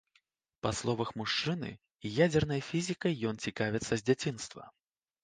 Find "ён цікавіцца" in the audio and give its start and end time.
3.33-3.91